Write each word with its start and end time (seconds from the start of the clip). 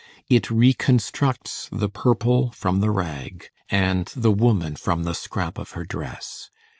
It 0.31 0.49
reconstructs 0.49 1.69
the 1.71 1.87
purple 1.87 2.49
from 2.53 2.79
the 2.79 2.89
rag, 2.89 3.49
and 3.69 4.07
the 4.15 4.31
woman 4.31 4.75
from 4.75 5.03
the 5.03 5.13
scrap 5.13 5.59
of 5.59 5.73
her 5.73 5.85
dress. 5.85 6.49